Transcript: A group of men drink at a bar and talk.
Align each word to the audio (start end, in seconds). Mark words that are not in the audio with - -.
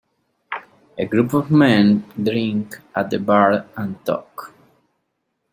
A 0.97 1.05
group 1.05 1.31
of 1.35 1.51
men 1.51 2.03
drink 2.23 2.79
at 2.95 3.13
a 3.13 3.19
bar 3.19 3.67
and 3.77 4.03
talk. 4.03 4.51